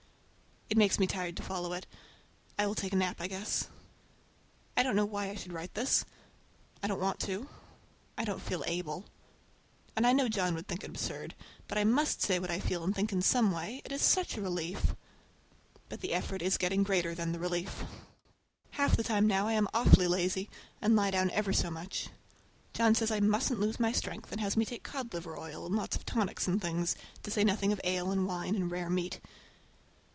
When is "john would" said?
10.29-10.69